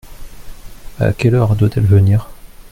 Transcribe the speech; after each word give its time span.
À 0.99 1.13
quelle 1.13 1.35
heure 1.35 1.55
doit-elle 1.55 1.85
venir? 1.85 2.31